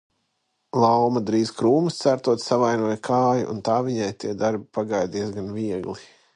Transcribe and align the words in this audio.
Lauma 0.83 1.21
drīz 1.29 1.51
krūmus 1.59 1.99
cērtot 2.05 2.45
savainoja 2.45 2.97
kāju 3.09 3.47
un 3.53 3.63
tā 3.69 3.77
viņai 3.91 4.11
tie 4.25 4.35
darbi 4.43 4.69
pagāja 4.79 5.15
diezgan 5.19 5.57
viegli. 5.61 5.99